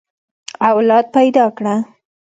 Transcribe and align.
اولاد 0.69 1.05
پيدا 1.15 1.45
کړه. 1.57 1.75